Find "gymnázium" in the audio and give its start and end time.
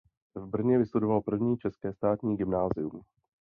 2.37-3.01